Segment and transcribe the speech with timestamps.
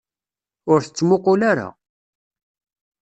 [0.71, 1.67] Ur t-ttmuqqul ara!